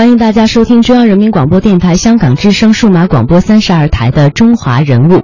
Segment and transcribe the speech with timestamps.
[0.00, 5.16] 欢迎大家收听中央人民广播电台香港之声数码广播三十二台的《中华人物》。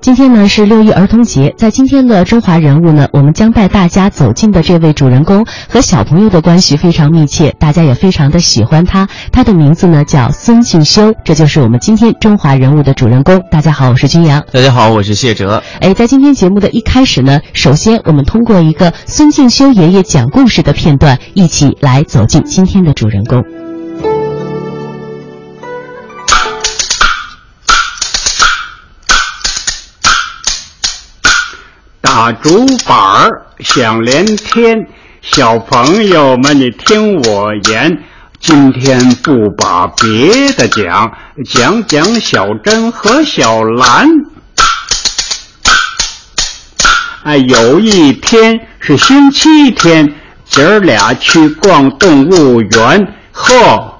[0.00, 9.08] 今天呢是六一儿童节，在今天的《中华人物》呢，我们将带大家走进的这位主人公和小朋友的关系非常密切，大家也非常的喜欢他。
[9.32, 13.42] 他的名字呢叫孙敬修，这就是我们今天《中华人物》的主人公。
[13.50, 14.40] 大家好，我是君阳。
[14.52, 15.60] 大家好，我是谢哲。
[15.80, 23.42] 哎，在今天节目的一开始呢，首先我们通过一个孙敬修爷爷讲故事的片段，一起来走进今天的主人公。
[32.04, 34.86] 打竹板儿响连天，
[35.22, 37.98] 小朋友们，你听我言，
[38.38, 41.10] 今天不把别的讲，
[41.46, 44.06] 讲讲小珍和小兰。
[47.22, 50.14] 哎，有一天是星期天，
[50.44, 53.98] 姐儿俩去逛动物园，呵，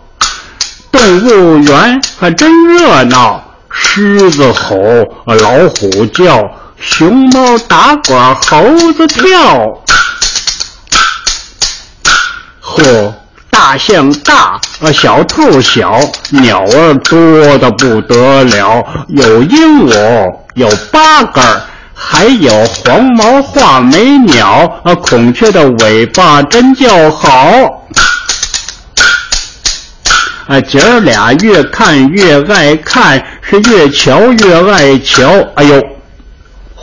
[0.93, 4.77] 动物园还真热闹，狮子吼，
[5.25, 6.47] 老虎叫。
[6.87, 9.83] 熊猫打滚，猴子跳，
[12.63, 13.13] 嚯！
[13.51, 14.61] 大象大，
[14.93, 15.99] 小兔小，
[16.31, 21.41] 鸟儿多的不得了，有鹦鹉，有八哥，
[21.95, 27.87] 还有黄毛画眉鸟，啊，孔雀的尾巴真叫好。
[30.47, 35.81] 啊，姐儿俩越看越爱看，是越瞧越爱瞧，哎呦！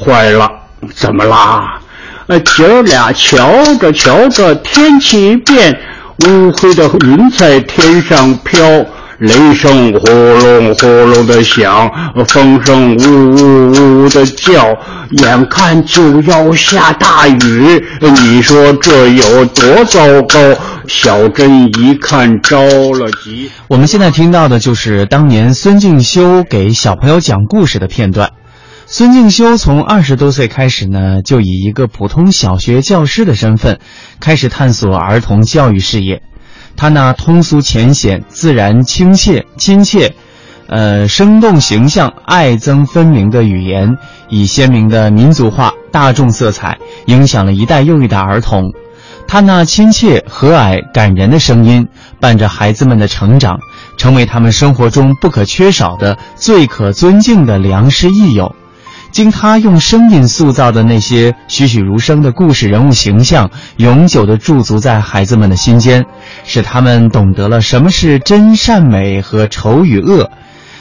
[0.04, 0.50] 坏了，
[0.96, 1.80] 怎么啦？
[2.28, 5.78] 呃，姐儿俩瞧着瞧着，天气一变，
[6.26, 8.60] 乌黑的云在天上飘，
[9.20, 11.90] 雷声呼隆呼隆的响，
[12.28, 14.76] 风声呜呜呜的叫，
[15.24, 17.84] 眼看就要下大雨。
[18.00, 20.40] 你说这有多糟糕？
[20.88, 22.58] 小珍一看着
[22.94, 23.50] 了急。
[23.68, 28.30] 我们现在听到的就是当年孙敬修给小朋友讲故事的片段。
[28.94, 33.80] 孙敬修从二十多岁开始呢，就以一个普通小学教师的身份，
[34.20, 36.22] 开始探索儿童教育事业。
[36.76, 40.14] 他那通俗浅显、自然亲切、亲切，
[40.68, 43.96] 呃，生动形象、爱憎分明的语言，
[44.28, 48.74] 以鲜明的民族化、大众色彩，影响了一代又一代儿童。
[49.26, 51.88] 他那亲切、和蔼、感人的声音，
[52.20, 53.58] 伴着孩子们的成长，
[53.98, 58.54] 成为他们生活中不可缺少的、最可尊敬的良师益友。
[59.12, 66.06] 经他用声音塑造的那些栩栩如生的故事人物形象，永久地驻足在孩子们的心间，
[66.44, 70.30] 使他们懂得了什么是真善美和丑与恶。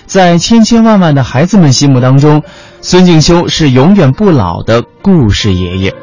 [0.07, 2.43] 在千千万万的孩子们心目当中，
[2.81, 5.95] 孙敬修是永远不老的故事爷爷。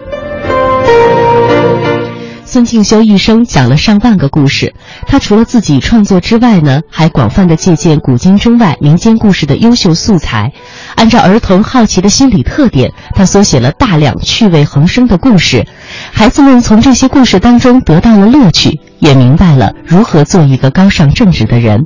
[2.46, 4.74] 孙敬修一生讲了上万个故事，
[5.06, 10.54] 他除了自己创作之外呢，还广泛的借鉴古今中外民间故事的优秀素材，
[10.98, 15.64] 按照儿童好奇的心理特点，他所写了大量趣味横生的故事，
[16.12, 21.84] 孩子们从这些故事当中得到了乐趣，也明白了如何做一个高尚正直的人。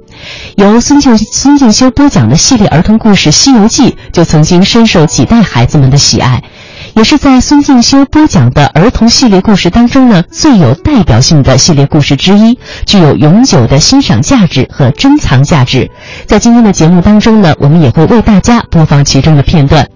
[0.56, 6.42] 由孙敬孙敬修播讲的系列儿童故事《西游记》，就曾经深受几代孩子们的喜爱。
[6.94, 15.90] 也是在孙敬修播讲的儿童系列故事当中呢，最有代表性的系列故事之一，具有永久的欣赏价值和珍藏价值。
[16.26, 19.88] 在今天的节目当中呢，我们也会为大家播放其中的片段。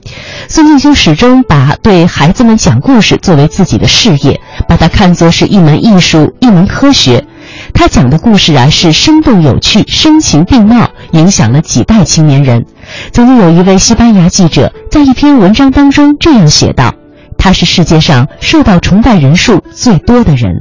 [0.47, 7.25] 孙敬修始终把对孩子们讲故事作为自己的事业，把它看作是一门艺术、一门科学。
[7.73, 12.65] 他讲的故事啊，是生动有趣、声情并茂，影响了几代青年人。
[13.11, 16.93] 曾经有一位西班牙记者在一篇文章当中这样写道
[17.37, 20.53] ：“他是世界上受到崇拜人数最多的人。”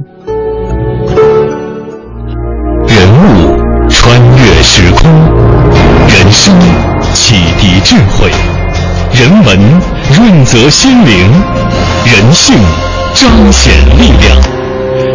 [2.87, 3.57] 人物
[3.89, 5.09] 穿越时空，
[6.07, 6.53] 人生
[7.13, 8.31] 启迪智慧，
[9.13, 9.59] 人文
[10.15, 11.31] 润泽心灵，
[12.05, 12.55] 人性
[13.13, 14.37] 彰显力量。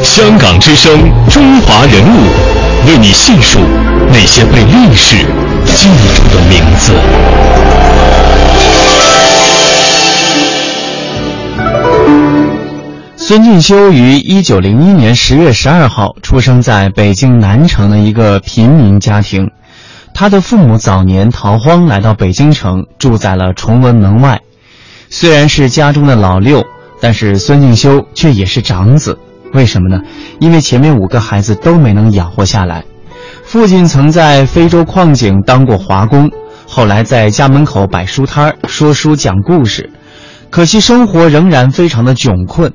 [0.03, 0.93] 香港之声，
[1.29, 3.59] 中华人物，为你细数
[4.09, 5.17] 那些被历史
[5.67, 6.93] 记住的名字。
[13.17, 19.49] 孙敬修于一九零一年十月十二号出生在北京南城的一个贫民家庭，
[20.13, 24.41] 他的父母早年逃荒来到北京城，住在了崇文门外。
[25.11, 26.65] 虽然是家中的老六，
[27.01, 29.17] 但是孙敬修却也是长子。
[29.53, 30.03] 为什么呢？
[30.41, 32.85] 因为前面五个孩子都没能养活下来。
[33.51, 36.31] 父亲曾在非洲矿井当过华工，
[36.69, 39.91] 后来在家门口摆书摊儿说书讲故事。
[40.51, 42.73] 可惜生活仍然非常的窘困。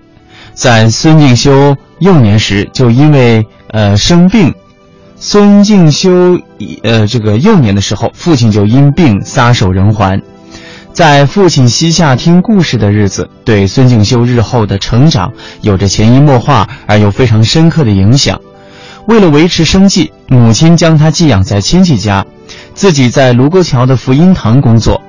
[0.54, 4.54] 在孙敬修幼年时就因为呃生病，
[5.16, 6.38] 孙敬修
[6.84, 10.22] 呃这个幼年的时候，父亲就因病撒手人寰。
[10.92, 15.32] 在父亲膝下听故事的日子，对孙敬修日后的成长
[15.62, 18.38] 有着潜移默化而又非常深刻的影响。
[19.08, 22.26] 为了维持生计，母亲将他寄养在亲戚家，
[22.74, 25.00] 自己在卢沟桥的福音堂工作。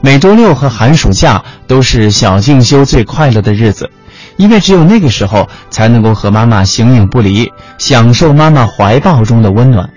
[0.00, 3.90] 每周六和寒暑假都是小静修最快乐的日子，
[4.36, 9.90] 因为只有那个时候才能够和妈妈形影不离，享受妈妈怀抱中的温暖。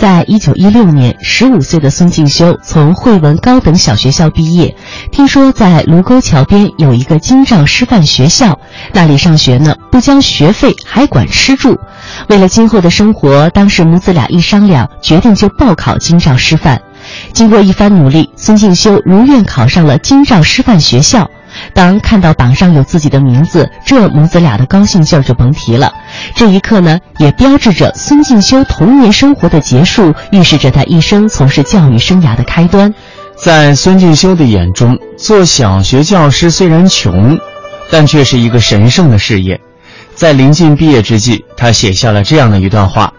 [0.00, 4.74] 在一九一六年，十五岁的孙敬修从惠文高等小学校毕业。
[5.12, 8.58] 听说在卢沟桥边有一个京兆师范学校，
[8.94, 11.78] 那里上学呢不交学费，还管吃住。
[12.30, 16.80] 为了今后的生活，当时母子俩一商量，决定就报考京兆师范。
[17.34, 21.28] 经过一番努力，孙敬修如愿考上了京兆师范学校。
[21.74, 25.92] 当看到榜上有自己的名字，这母子俩的高兴劲儿就甭提了。
[26.34, 32.92] 这一刻呢，也标志着孙敬修童年生活的结束，预示着他一生从事教育生涯的开端。
[33.36, 37.38] 在孙敬修的眼中，做小学教师虽然穷，
[37.90, 39.58] 但却是一个神圣的事业。
[40.14, 43.10] 在临近毕业之际，他写下了这样的一段话：“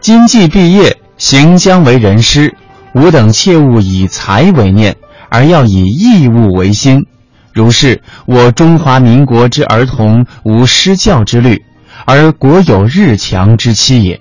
[0.00, 2.54] 今既毕业，行将为人师，
[2.94, 4.96] 吾等切勿以财为念，
[5.28, 7.04] 而要以义务为心。”
[7.52, 11.62] 如是，我中华民国之儿童无失教之虑，
[12.06, 14.20] 而国有日强之期也。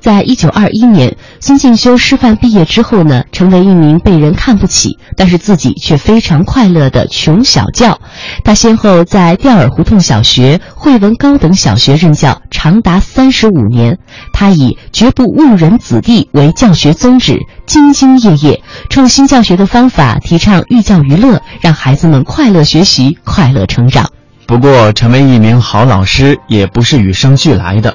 [0.00, 8.00] 在一九二一年，孙敬修师范毕业之后呢，成为一名被人看不起，但是自己却非常快乐的穷小教。
[8.44, 13.98] 他先后在吊儿胡同小学、惠文高等小学任教，长达三十五年。
[14.32, 24.08] 他以绝不误人子弟为教学宗旨，兢兢业业，创新教学的方法，提倡寓教于乐，让孩子们快乐学习、快乐成长。
[24.46, 27.94] 不过，成为一名好老师也不是与生俱来的。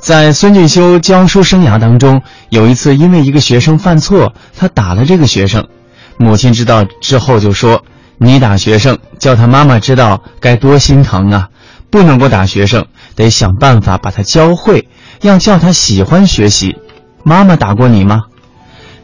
[0.00, 5.66] 在孙俊修教书生涯当中，有一次因为一个学生犯错，他打了这个学生。
[6.16, 7.82] 母亲知道之后就说
[8.16, 11.48] ：“你打学生，叫他妈妈知道该多心疼啊！
[11.90, 12.86] 不能够打学生，
[13.16, 14.88] 得想办法把他教会，
[15.20, 16.76] 要叫他喜欢学习。”
[17.24, 18.22] 妈妈打过你吗？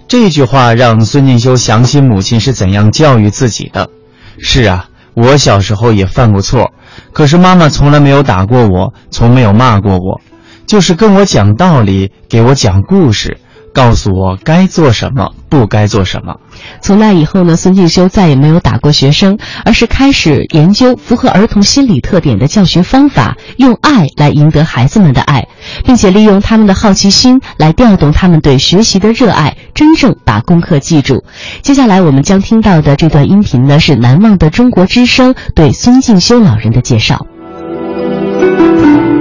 [0.06, 3.90] 这句话让孙敬修想起母亲是怎样教育自己的。
[4.38, 6.72] 是啊，我小时候也犯过错，
[7.12, 10.20] 可是妈妈从来没有打过我，从没有骂过我。
[10.66, 13.38] 就是跟我讲道理，给我讲故事，
[13.72, 16.36] 告诉我该做什么，不该做什么。
[16.80, 25.46] 从那以后呢，孙敬修再也没有打过学生，而是开始研究符合儿童心理特点的教学方法，用爱来赢得孩子们的爱，
[25.84, 31.24] 并且利用他们的好奇心来调动他们对学习的热爱，真正把功课记住。
[31.62, 37.26] 接下来我们将听到的这段音频呢，是《难忘的中国之声》对孙敬修老人的介绍。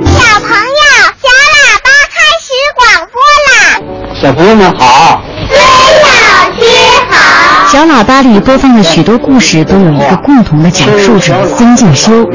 [0.05, 0.82] 小朋友
[4.23, 6.63] 小朋友们好，孙老师
[7.11, 7.67] 好。
[7.67, 12.25] 小喇叭里播放的许多故事都有一个共同的讲述者——孙敬修。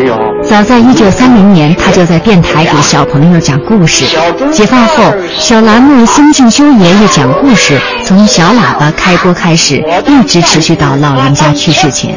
[0.43, 4.05] 早在一九三零年，他就在电台给小朋友讲故事。
[4.53, 12.15] 解放后，小栏目《孙敬修爷爷讲故事》从小喇叭开播开始，一直持续到老人家去世前。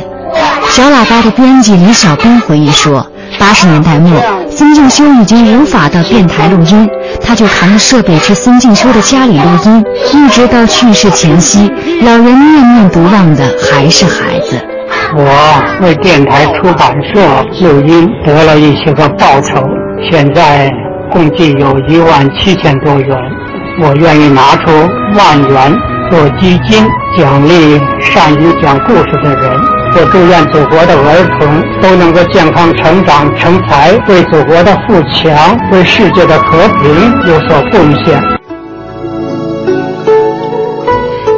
[0.69, 3.05] 小喇叭的编辑李小兵回忆说
[3.39, 6.89] ：“八十年代末，孙敬修已经无法到电台录音。”
[7.23, 9.83] 他就扛着设备去孙敬秋的家里录音，
[10.13, 11.71] 一直到去世前夕，
[12.03, 14.59] 老人念念不忘的还是孩子。
[15.15, 17.21] 我为电台出版社
[17.61, 19.67] 录音得了一些个报酬，
[20.09, 20.71] 现在
[21.11, 23.17] 共计有一万七千多元，
[23.81, 24.71] 我愿意拿出
[25.17, 25.77] 万元
[26.09, 26.85] 做基金，
[27.17, 29.80] 奖励善于讲故事的人。
[29.93, 38.40] 我祝愿祖国的儿童都能够健康成长成才，为祖国的富强、为世界的和平有所贡献。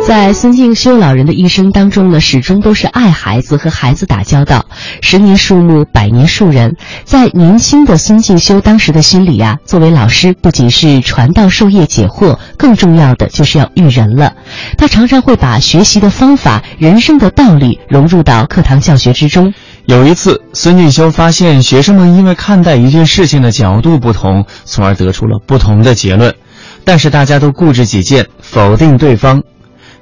[0.05, 4.65] 在孙敬修老人的一生当中呢，始终都是爱孩子和孩子打交道。
[5.01, 6.75] 十年树木，百年树人。
[7.05, 14.33] 在年轻的孙敬修当时的心里呀，作为老师不仅是传道授业解惑，更重要的就是要育人了。
[14.77, 19.53] 他常常会把学习的方法、人生的道理融入到课堂教学之中。
[19.85, 26.35] 有一次，孙敬修发现学生们因为看待一件事情的角度不同，从而得出了不同的结论，
[26.83, 29.41] 但是大家都固执己见，否定对方。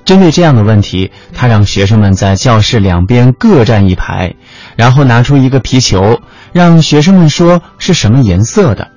[0.04, 4.34] 针对这样的问题，他让学生们在教室两边各站一排，
[4.76, 6.20] 然后拿出一个皮球，
[6.52, 8.90] 让学生们说是什么颜色的。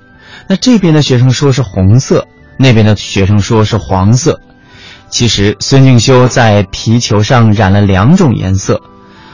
[0.47, 2.25] 那这边的学生说是红色，
[2.57, 4.39] 那边的学生说是黄色。
[5.09, 8.81] 其实孙敬修在皮球上染了两种颜色。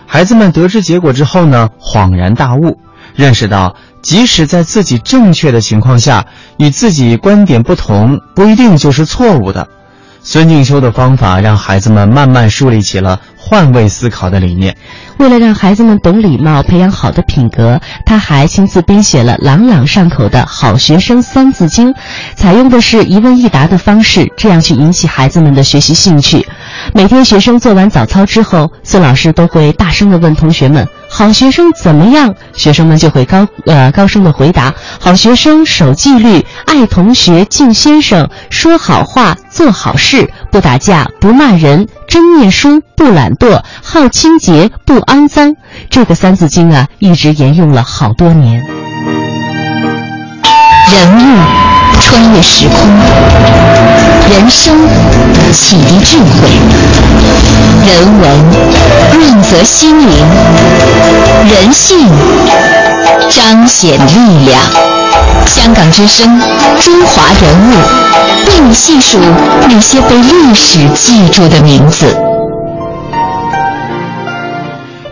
[0.05, 2.77] 孩子们得知结果之后呢，恍然大悟，
[3.15, 6.25] 认识到即使在自己正确的情况下，
[6.57, 9.67] 与自己观点不同，不一定就是错误的。
[10.23, 14.75] 孙敬修的方法让孩子们慢慢树立起了换位思考的理念。
[15.17, 21.93] 为了让孩子们懂礼貌，培养好的品格，他还亲自编写了朗朗上口的好学生三字经，
[22.35, 26.47] 采用的是一问一答的方式，这样去引起孩子们的学习兴趣。
[26.93, 45.55] 每天学生做完早操之后，孙老师都会大声地问同学们：“好学生怎么样？”学生们就会高呃高声地回答：“好学生守纪律，爱同学，敬先生，说好话，做好事，不打架，不骂人，真念书，不懒惰，好清洁，不肮脏。”
[45.89, 48.61] 这个三字经啊，一直沿用了好多年。
[50.91, 51.39] 人物
[52.01, 52.75] 穿越时空，
[54.29, 54.75] 人生
[55.53, 56.49] 启迪智慧，
[57.87, 58.45] 人文
[59.13, 60.13] 润泽心灵，
[61.49, 62.09] 人性
[63.29, 64.90] 彰显力量。
[65.45, 66.39] 香港之声，
[66.79, 67.73] 中华人物，
[68.47, 69.17] 为你细数
[69.67, 72.05] 那些被历史记住的名字。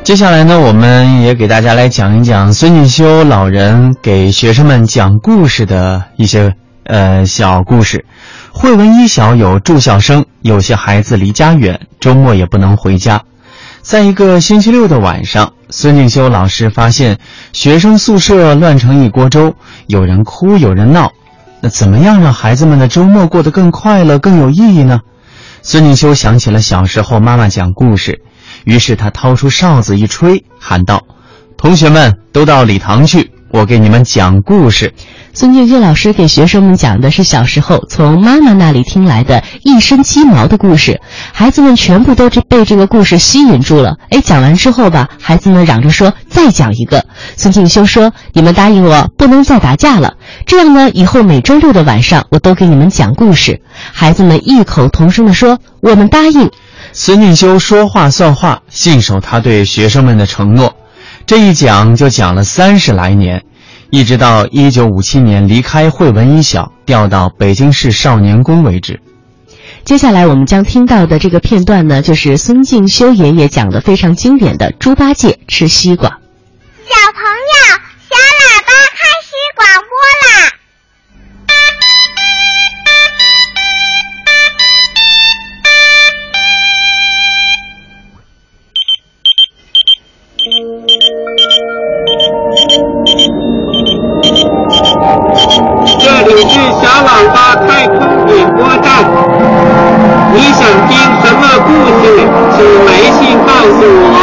[0.04, 8.06] 接下来呢，我们也给大家来讲一讲孙敬修老人给学生们讲故事的一些呃小故事。
[8.52, 13.22] 惠文一小有住校生，有些孩子离家远，周末也不能回家。
[13.90, 17.18] 在一个星期六的晚上，孙敬修老师发现
[17.54, 19.56] 学生宿舍乱成一锅粥，
[19.88, 21.12] 有人哭，有人闹。
[21.60, 25.02] 那怎么样让孩子们的周末过得更快乐、更有意义呢？
[25.64, 28.22] 孙敬修想起了小时候妈妈讲故事。
[28.64, 31.02] 于是他掏出哨子一吹，喊道
[31.58, 34.94] ：“同学们都到礼堂去，我给你们讲故事。”
[35.32, 41.00] 孙敬修老师给学生们讲的是小时候从妈妈那里听来的一身鸡毛的故事，
[41.32, 43.96] 孩子们全部都被这个故事吸引住了。
[44.10, 47.06] 哎，讲完之后吧，孩子们嚷着说：“再讲一个。”
[47.38, 50.16] 孙敬修说：“你们答应我，不能再打架了。
[50.48, 53.62] 这样呢，以后每周六的晚上，我都给你们讲故事。”
[53.94, 56.50] 孩子们异口同声地说：“我们答应。”
[56.92, 60.74] 孙敬修说话算话，信守他对学生们的承诺。
[61.30, 63.44] 这一讲就讲了三十来年，
[63.92, 69.00] 一直到一九五七年离开惠文一小，调到北京市少年宫为止。
[69.86, 76.18] 接下来我们将听到的这个片段呢，就是孙敬修爷爷讲的非常经典的猪八戒吃西瓜。
[97.10, 99.04] 是小喇叭太空广播站，
[100.32, 102.06] 你想听什么故事，
[102.56, 104.16] 请微信告诉我。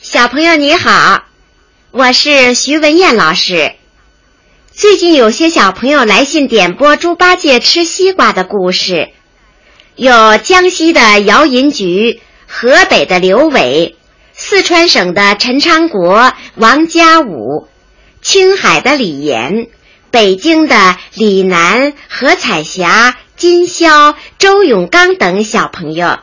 [0.00, 1.24] 小朋友你好，
[1.90, 3.72] 我是徐文艳老师。
[4.72, 9.10] 最近有些小朋友来信点播猪八戒吃西瓜的故事，
[9.96, 13.96] 有江西的姚银菊，河北的刘伟。
[14.36, 17.68] 四川省的陈昌国、王家武，
[18.20, 19.68] 青海的李岩，
[20.10, 26.18] 北京的李楠、何彩霞、金霄、周永刚等小朋友。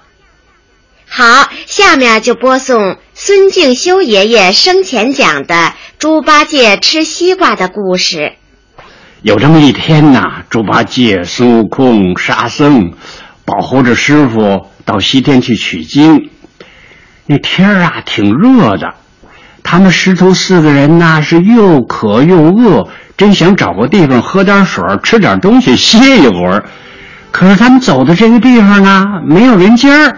[1.07, 8.33] 好，下面就播送孙敬修爷爷生前讲的猪八戒吃西瓜的故事。
[9.21, 12.91] 有这么一天呐，猪八戒、孙悟空、沙僧，
[13.45, 16.29] 保护着师傅到西天去取经。
[17.31, 18.93] 那天儿啊，挺热的。
[19.63, 22.85] 他们师徒四个人呐，是又渴又饿，
[23.15, 26.61] 真想找个地方喝点水，吃点东西，歇一会儿。
[27.31, 30.17] 可是他们走的这个地方呢，没有人家儿。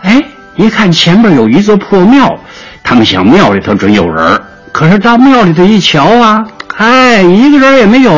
[0.00, 0.24] 哎，
[0.56, 2.34] 一看前边有一座破庙，
[2.82, 4.40] 他们想庙里头准有人。
[4.72, 6.42] 可是到庙里头一瞧啊，
[6.78, 8.10] 哎，一个人也没有。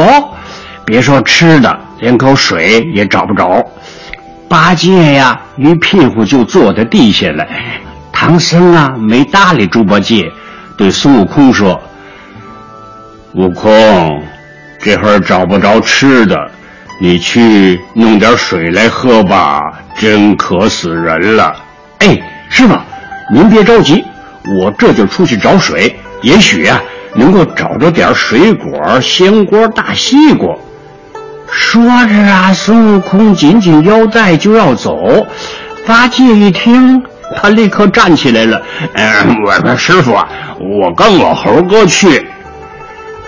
[0.85, 3.67] 别说吃的，连口水也找不着。
[4.49, 7.45] 八戒呀，一屁股就坐在地下了。
[8.21, 10.29] 唐僧啊，没搭理猪八戒，
[10.77, 11.81] 对孙悟空说
[13.35, 14.21] ：“悟空，
[14.81, 16.37] 这会儿找不着吃的，
[17.01, 19.61] 你去弄点水来喝吧，
[19.97, 21.55] 真渴死人了。”
[22.01, 22.21] 哎，
[22.51, 22.77] 师傅，
[23.33, 24.05] 您别着急，
[24.61, 26.83] 我这就出去找水，也许啊，
[27.15, 30.53] 能够找着点水果、鲜果、大西瓜。
[31.53, 35.25] 说着啊，孙悟空紧紧腰带就要走，
[35.87, 37.01] 八戒一听。
[37.37, 38.61] 他立刻站起来了。
[38.95, 42.27] 嗯，我说师傅，我跟我猴哥去。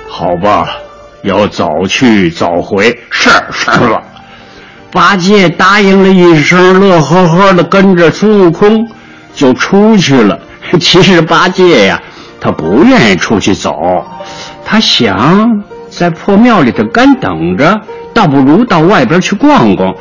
[0.08, 0.68] 好吧，
[1.22, 2.98] 要早去早回。
[3.10, 3.98] 是师傅。
[4.92, 8.88] 八戒答应了一声，乐呵呵的跟着孙悟空
[9.32, 10.38] 就出去了。
[10.80, 12.00] 其实八戒呀，
[12.40, 14.04] 他不愿意出去走，
[14.64, 17.80] 他想在破庙里头干等着，
[18.12, 19.94] 倒不如到外边去逛逛。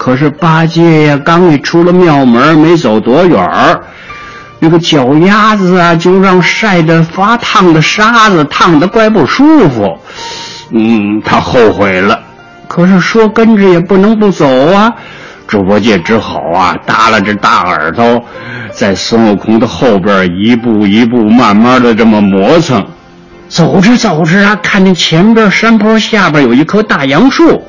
[0.00, 3.78] 可是八戒呀，刚一出了庙门，没走多远儿，
[4.58, 9.98] 那个脚丫子啊，就让晒得发烫的沙子烫得怪不舒服。
[10.70, 12.18] 嗯，他后悔了。
[12.66, 14.90] 可是说跟着也不能不走啊。
[15.46, 18.24] 猪八戒只好啊，耷拉着大耳朵，
[18.72, 22.82] 在孙悟空的后边一步一步慢慢的这么磨蹭。
[23.50, 27.62] 走着走着啊，看见前边山坡下边有一棵大杨树，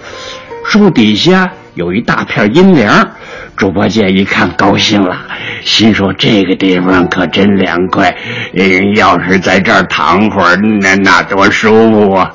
[0.64, 1.52] 树底下。
[1.76, 3.12] 有一大片阴凉，
[3.56, 5.18] 猪八戒一看高兴了，
[5.64, 8.14] 心说这个地方可真凉快，
[8.54, 12.30] 嗯要是在这儿躺会儿，那那多舒服啊！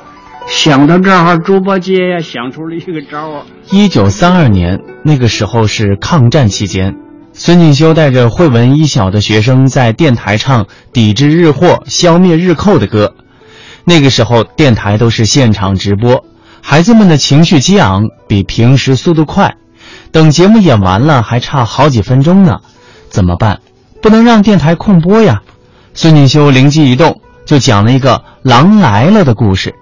[0.47, 3.43] 想到这儿，猪八戒呀想出了一个招儿。
[3.69, 6.95] 一九三二年，那个时候是抗战期间，
[7.33, 13.13] 孙敬修带着惠文一小的学生在电台唱抵制日货、消灭日寇的歌。
[13.83, 16.23] 那个时候电台都是现场直播。
[16.69, 19.55] 孩子们的情绪激昂，比平时速度快。
[20.11, 22.57] 等节目演完了，还差好几分钟呢，
[23.09, 23.61] 怎么办？
[24.01, 25.41] 不能让电台空播呀！
[25.93, 29.73] 孙锦修灵机一动，就讲了一个“狼来了”的故事。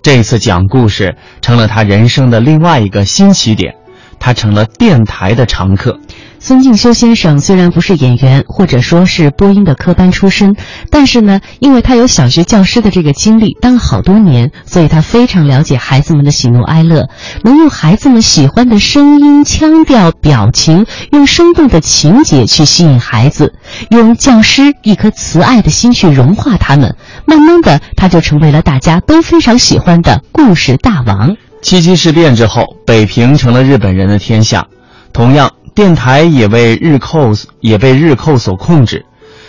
[0.00, 3.74] 这次讲故事成了他人生的另外一个新起点，
[4.18, 5.98] 他成了电台的常客。
[6.40, 10.54] 孙敬修先生虽然不是演员，或者说是播音的科班出身，
[10.88, 17.08] 但是呢，因为他有小学教师的这个经历，当了好多年，所以他非常了解孩子们的喜怒哀乐，
[17.42, 23.54] 能用孩子们喜欢的声音、腔调、表情，用生动的情节去吸引孩子，
[23.90, 26.94] 用教师一颗慈爱的心去融化他们。
[27.26, 31.36] 慢慢的，他就成为了大家都非常喜欢的故事大王。
[31.68, 34.66] 七七事变之后，北平成了日本人的天下，
[35.12, 35.52] 同样。
[35.74, 39.04] 电台也为日寇也被日寇所控制。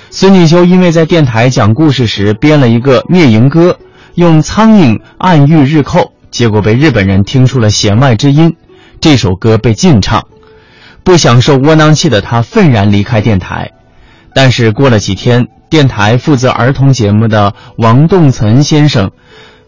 [0.09, 3.79] 孙敬修因为在电台讲故事时编了一个灭蝇歌，
[4.15, 8.53] 用苍蝇暗喻日寇，结果被日本人听出了弦外之音，
[8.99, 10.21] 这首歌被禁唱。
[11.05, 13.71] 不享受窝囊气的他愤然离开电台。
[14.35, 19.09] 但是过了几天，电台负责儿童节目的王栋岑先生，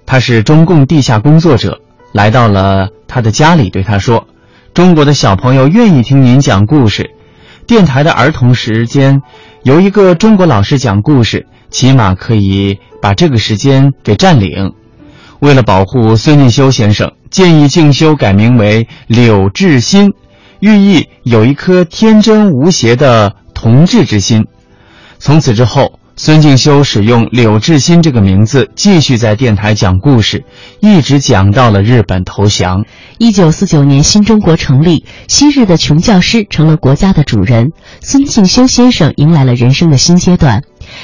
[0.05, 1.79] 他是中共地下工作者，
[2.13, 4.27] 来到了他的家里，对他说。
[4.73, 7.09] 中国的小朋友愿意听您讲故事，
[7.67, 9.21] 电台的儿童时间
[9.63, 14.73] 由一个中国老师讲故事，起码可以把这个时间给占领。
[15.39, 20.13] 为了保护孙敬修先生，建议静修改名为柳志新，
[20.61, 24.45] 寓意有一颗天真无邪的童稚之心。
[25.19, 26.00] 从此之后。
[26.17, 30.43] 孙敬修使用柳志新这个名字，继续在电台讲故事，
[30.79, 32.85] 一直讲到了日本投降。
[33.17, 37.71] 一九四九年，新中国成立，昔日的穷教师成了国家的主人，
[38.01, 40.61] 孙敬修先生迎来了人生的新阶段。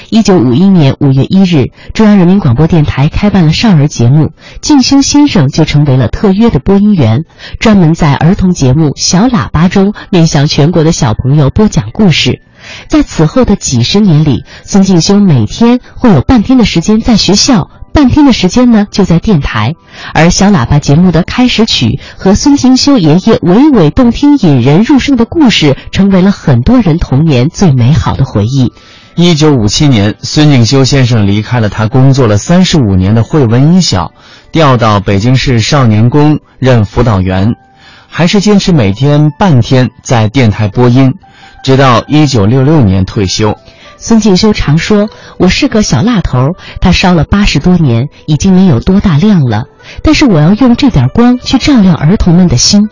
[0.09, 7.23] 一九五一年五月一日，中央人民广播电台开办了少儿节目，敬修先生就成为了特约的播音员，
[7.59, 12.41] 专门在儿童节目《小喇叭》中面向全国的小朋友播讲故事。
[12.87, 19.73] 在此后的几十年里，孙敬修每天会有半天的时间在学校，半天的时间呢就在电台。
[20.13, 28.71] 而小喇叭节目的开始曲和孙敬修爷爷娓娓动听、引人入胜的故事，成为了很多人童年最美好的回忆。
[29.15, 34.11] 一九五七年，孙敬修先生离开了他工作了三十五年的汇文一小，
[34.51, 37.51] 调到北京市少年宫任辅导员，
[38.07, 41.11] 还是坚持每天半天在电台播音。
[41.67, 43.53] 直到一九六六年退休，
[43.97, 49.65] 孙敬修常说：“我是个小蜡头，他烧了八十多年，已经没有多大亮了。
[50.01, 52.87] 但是我要用这点光去照亮儿童们的心。”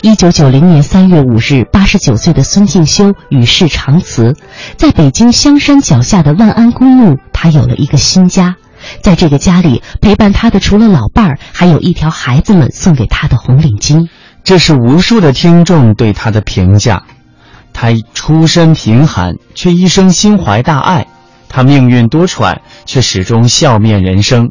[0.00, 4.34] 一九九零年三月五日，八十九岁的孙敬修与世长辞，
[4.78, 8.56] 在北京香山脚下的万安公墓，他有了一个新家。
[9.02, 14.08] 在这个家里，陪伴他的除了老伴儿，还有一条孩子们送给他的红领巾。
[14.42, 17.02] 这是无数的听众对他的评价。
[17.74, 21.04] 他出身贫寒，却一生心怀大爱；
[21.48, 22.56] 他命运多舛，
[22.86, 24.48] 却始终笑面人生。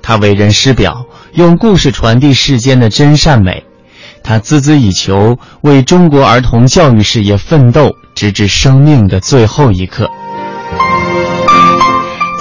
[0.00, 3.62] 他为人师表，用故事传递世间的真善美。
[4.22, 10.08] 他孜孜以求，为中国儿童教育事业奋斗，直至生命的最后一刻。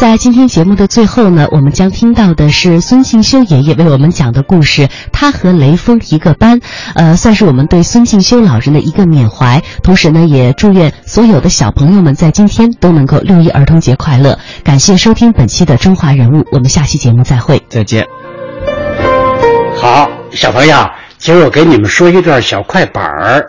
[0.02, 4.90] 在今天节目的最后呢，我们将听到的是孙庆修爷爷为我们讲的故事。
[5.14, 6.60] 他和雷锋一个班，
[6.96, 9.62] 呃，算是我们对孙庆修老人的一个缅怀。
[9.84, 14.40] 同时呢，也祝愿所有的小朋友们在今天都能够六一儿童节快乐。
[14.64, 18.04] 感谢收听本期的《中华人物》，我们下期节目再会，再见。
[19.76, 20.84] 好，小朋友，
[21.20, 23.48] 今儿我给你们说一段小快板儿，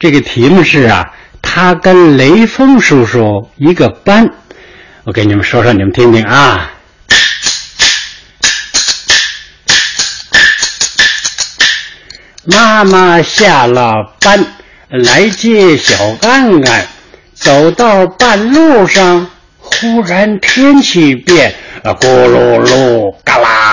[0.00, 1.08] 这个题目是啊。
[1.44, 4.28] 他跟雷锋叔叔一个班。
[5.04, 6.70] 我给你们说说，你们听听啊。
[12.44, 14.44] 妈妈下了班
[14.88, 16.86] 来接小干干，
[17.34, 23.71] 走到半路上，忽然天气变，啊咕噜噜，嘎啦，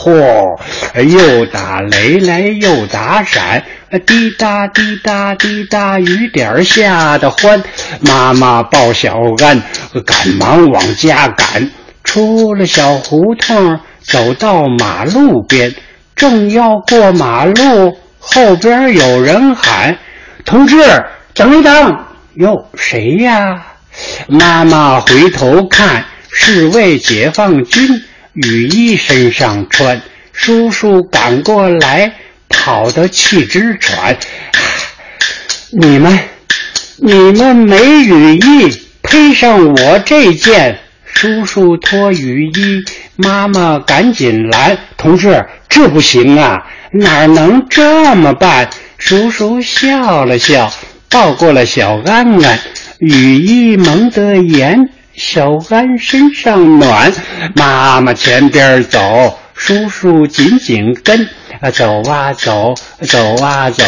[0.00, 0.56] 嚯，
[1.02, 3.64] 又打雷来又打闪，
[4.06, 7.60] 滴答滴答滴答，雨点下的欢。
[8.00, 9.60] 妈妈抱小安，
[10.06, 11.68] 赶忙往家赶，
[12.04, 15.74] 出了小胡同，走到马路边。
[16.14, 19.98] 正要过马路，后边有人喊
[20.44, 20.76] ：“同志，
[21.34, 21.96] 等一等！”
[22.34, 23.66] 哟，谁呀？
[24.28, 28.02] 妈妈回头看，是位解放军，
[28.42, 30.00] 雨衣身上穿。
[30.32, 32.12] 叔叔赶过来，
[32.48, 34.16] 跑得气直喘。
[35.72, 36.18] 你们，
[36.96, 40.78] 你们没雨衣，配上我这件。
[41.04, 42.84] 叔叔脱雨衣，
[43.16, 50.72] 妈妈赶紧拦：“同志，这不行啊，哪能这么办？”叔叔笑了笑，
[51.10, 52.58] 抱过了小安安。
[53.00, 57.12] 雨衣蒙得严，小安身上暖。
[57.54, 61.28] 妈妈前边走，叔叔紧紧跟。
[61.60, 63.84] 啊，走啊走，走啊走，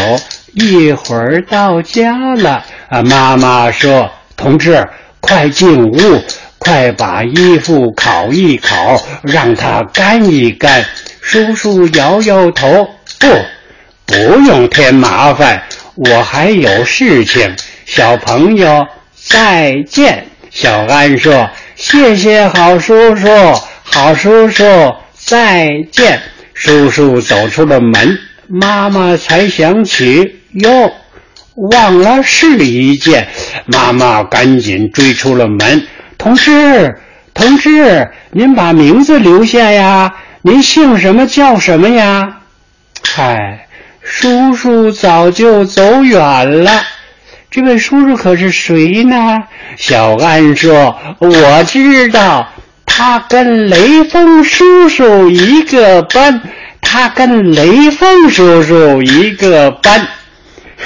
[0.55, 2.65] 一会儿到家了。
[2.89, 4.87] 啊，妈妈说：“同志，
[5.21, 6.23] 快进屋。”
[6.63, 10.85] 快把衣服烤一烤，让它干一干。
[11.23, 12.87] 叔叔摇摇头，
[13.19, 13.27] 不，
[14.05, 14.15] 不
[14.47, 15.63] 用添麻烦，
[15.95, 17.57] 我还有事情。
[17.87, 20.30] 小朋友再见。
[20.51, 23.29] 小安说：“谢谢好叔叔，
[23.85, 24.65] 好叔叔
[25.15, 26.21] 再见。”
[26.53, 30.93] 叔叔走出了门，妈妈才想起哟，
[31.55, 33.29] 忘了试一件。
[33.67, 35.87] 妈妈赶紧追出了门。
[36.19, 37.01] 同志，
[37.33, 40.13] 同志，您把名字留下呀！
[40.43, 41.27] 您姓什么？
[41.27, 42.41] 叫什么呀？
[43.03, 43.67] 嗨，
[44.03, 46.83] 叔叔早就走远了。
[47.51, 49.37] 这位叔叔可是谁呢？
[49.77, 52.47] 小安说：“我知道，
[52.87, 56.41] 他跟雷锋叔叔一个班。
[56.81, 60.07] 他跟雷锋叔叔一个班。”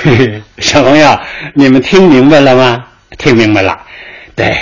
[0.02, 1.20] 嘿嘿，小朋友，
[1.54, 2.82] 你们听明白了吗？
[3.18, 3.78] 听明白了，
[4.34, 4.56] 对。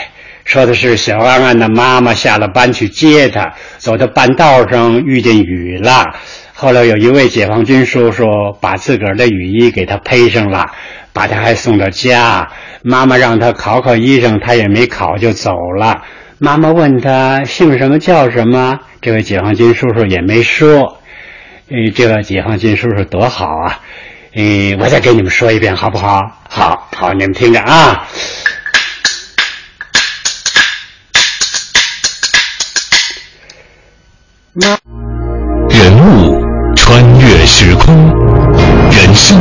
[0.44, 6.04] 说的是小安安的妈妈下了班去接他，走到半道上遇见雨了。
[6.52, 8.24] 后来有一位解放军叔叔
[8.60, 10.72] 把自个儿的雨衣给他披上了，
[11.12, 12.48] 把他还送到家。
[12.82, 16.02] 妈妈让他考考医生，他也没考就走了。
[16.38, 20.98] 妈妈问他姓什么叫什么，这位解放军叔叔也没说。
[21.68, 23.80] 诶，这个解放军叔叔多好啊！
[24.34, 26.20] 诶，我再给你们说一遍好不好？
[26.48, 28.06] 好好，你们听着啊。
[35.70, 36.44] 人物
[36.76, 37.94] 穿越时空，
[38.90, 39.40] 人生